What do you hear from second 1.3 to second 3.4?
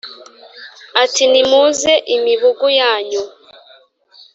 nimutuze imibugu yanyu